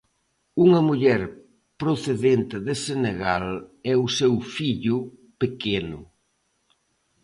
Unha 0.65 0.79
muller 0.89 1.21
procedente 1.81 2.57
de 2.67 2.75
Senegal 2.85 3.45
e 3.91 3.93
o 4.05 4.07
seu 4.17 4.33
fillo 4.55 4.97
pequeno. 5.41 5.99